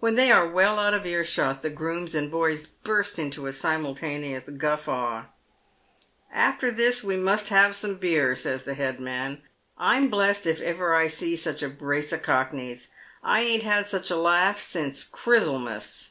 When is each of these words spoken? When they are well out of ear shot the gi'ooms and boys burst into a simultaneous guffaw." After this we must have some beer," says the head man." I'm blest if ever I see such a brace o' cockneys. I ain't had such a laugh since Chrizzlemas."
When 0.00 0.16
they 0.16 0.32
are 0.32 0.48
well 0.50 0.80
out 0.80 0.94
of 0.94 1.06
ear 1.06 1.22
shot 1.22 1.60
the 1.60 1.70
gi'ooms 1.70 2.16
and 2.16 2.28
boys 2.28 2.66
burst 2.66 3.20
into 3.20 3.46
a 3.46 3.52
simultaneous 3.52 4.48
guffaw." 4.48 5.26
After 6.32 6.72
this 6.72 7.04
we 7.04 7.16
must 7.16 7.50
have 7.50 7.76
some 7.76 7.94
beer," 7.94 8.34
says 8.34 8.64
the 8.64 8.74
head 8.74 8.98
man." 8.98 9.42
I'm 9.92 10.10
blest 10.10 10.44
if 10.44 10.60
ever 10.60 10.96
I 10.96 11.06
see 11.06 11.36
such 11.36 11.62
a 11.62 11.68
brace 11.68 12.12
o' 12.12 12.18
cockneys. 12.18 12.88
I 13.22 13.42
ain't 13.42 13.62
had 13.62 13.86
such 13.86 14.10
a 14.10 14.16
laugh 14.16 14.60
since 14.60 15.04
Chrizzlemas." 15.08 16.10